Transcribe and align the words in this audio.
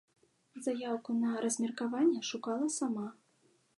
Заяўку 0.67 1.15
на 1.19 1.43
размеркаванне 1.45 2.21
шукала 2.31 2.65
сама. 2.79 3.05